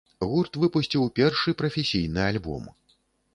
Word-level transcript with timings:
Гурт 0.29 0.53
выпусціў 0.61 1.05
першы 1.19 1.53
прафесійны 1.61 2.21
альбом. 2.31 2.65